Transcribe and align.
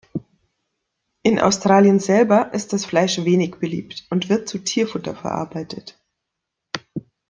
In 1.21 1.37
Australien 1.39 1.99
selber 1.99 2.55
ist 2.55 2.73
das 2.73 2.85
Fleisch 2.87 3.23
wenig 3.23 3.57
beliebt 3.57 4.07
und 4.09 4.29
wird 4.29 4.49
zu 4.49 4.57
Tierfutter 4.57 5.15
verarbeitet. 5.15 6.01